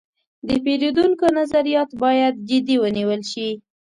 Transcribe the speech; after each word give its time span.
د 0.47 0.49
پیرودونکو 0.63 1.25
نظریات 1.39 1.89
باید 2.03 2.33
جدي 2.49 2.75
ونیول 2.83 3.21
شي. 3.31 3.49